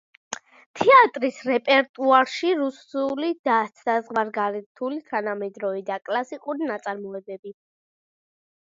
თეატრის 0.77 1.41
რეპერტუარშია 1.49 2.57
რუსული 2.61 3.31
და 3.51 3.59
საზღვარგარეთული 3.83 4.99
თანამედროვე 5.13 5.87
და 5.93 6.03
კლასიკური 6.11 6.73
ნაწარმოებები. 6.75 7.57